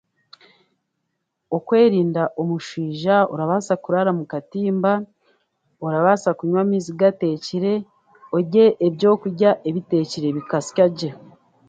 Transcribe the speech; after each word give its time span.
Okwerinda 1.57 2.23
omushwija 2.41 3.15
orabaasa 3.33 3.73
kuraara 3.83 4.11
mu 4.19 4.25
katimba 4.31 4.93
orabaasa 5.85 6.29
kunywa 6.37 6.59
amaizi 6.63 6.91
gateekire 6.99 7.73
orye 8.35 8.65
egyokurya 8.87 9.51
ebiteekire 9.69 10.27
bikasya 10.37 10.85
gye 10.97 11.09